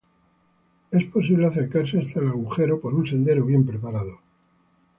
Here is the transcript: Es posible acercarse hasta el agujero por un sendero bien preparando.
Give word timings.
Es 0.89 1.05
posible 1.05 1.45
acercarse 1.45 1.99
hasta 1.99 2.21
el 2.21 2.29
agujero 2.29 2.81
por 2.81 2.95
un 2.95 3.05
sendero 3.05 3.45
bien 3.45 3.67
preparando. 3.67 4.17